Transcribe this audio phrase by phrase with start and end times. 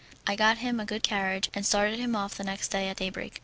[0.25, 3.39] I got him a good carriage, and started him off the next day at daybreak.